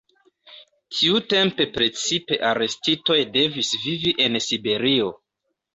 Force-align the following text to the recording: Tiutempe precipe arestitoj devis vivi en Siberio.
Tiutempe 0.99 1.67
precipe 1.77 2.41
arestitoj 2.53 3.21
devis 3.39 3.73
vivi 3.87 4.19
en 4.29 4.45
Siberio. 4.51 5.17